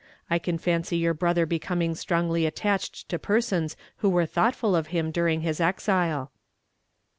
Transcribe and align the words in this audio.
I 0.31 0.39
can 0.39 0.57
fancy 0.57 0.97
your 0.97 1.13
brother 1.13 1.45
becoming 1.45 1.93
strongly 1.93 2.47
attached 2.47 3.07
to 3.09 3.19
persons 3.19 3.77
who 3.97 4.09
were 4.09 4.25
thoughtful 4.25 4.75
of 4.75 4.87
him 4.87 5.11
during 5.11 5.41
his 5.41 5.59
exile." 5.61 6.31